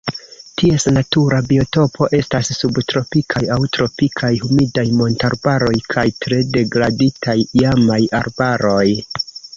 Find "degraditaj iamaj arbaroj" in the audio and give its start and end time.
6.57-8.87